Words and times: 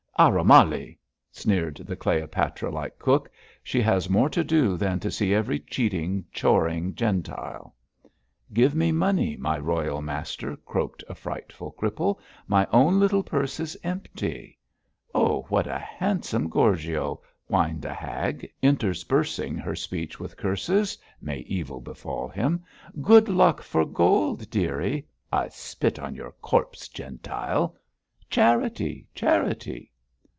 'Arromali!'[B] 0.19 0.99
sneered 1.31 1.77
the 1.77 1.95
Cleopatra 1.95 2.69
like 2.69 2.99
cook. 2.99 3.31
'She 3.63 3.81
has 3.81 4.07
more 4.07 4.29
to 4.29 4.43
do 4.43 4.77
than 4.77 4.99
to 4.99 5.09
see 5.09 5.33
every 5.33 5.59
cheating, 5.61 6.23
choring 6.31 6.93
Gentile.' 6.93 7.73
[B] 7.73 7.73
Arromali: 7.73 8.03
truly. 8.03 8.15
'Give 8.67 8.75
me 8.75 8.91
money, 8.91 9.37
my 9.37 9.57
royal 9.57 9.99
master,' 10.03 10.57
croaked 10.57 11.03
a 11.09 11.15
frightful 11.15 11.73
cripple. 11.75 12.19
'My 12.47 12.67
own 12.71 12.99
little 12.99 13.23
purse 13.23 13.59
is 13.59 13.75
empty.' 13.83 14.59
'Oh, 15.15 15.47
what 15.49 15.65
a 15.65 15.79
handsome 15.79 16.49
Gorgio!' 16.49 17.21
whined 17.47 17.83
a 17.85 17.93
hag, 17.93 18.47
interspersing 18.61 19.57
her 19.57 19.75
speech 19.75 20.19
with 20.19 20.37
curses. 20.37 20.99
'(May 21.19 21.39
evil 21.47 21.81
befall 21.81 22.27
him!) 22.27 22.63
Good 23.01 23.27
luck 23.27 23.63
for 23.63 23.85
gold, 23.85 24.51
dearie. 24.51 25.07
(I 25.33 25.47
spit 25.49 25.97
on 25.97 26.13
your 26.13 26.33
corpse, 26.43 26.89
Gentile!) 26.89 27.75
Charity! 28.29 29.07
Charity!' 29.15 29.87